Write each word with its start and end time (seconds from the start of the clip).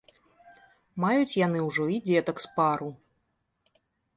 Маюць 1.03 1.35
яны 1.45 1.59
ўжо 1.67 1.85
і 1.97 1.99
дзетак 2.07 2.37
з 2.47 2.53
пару. 2.57 2.89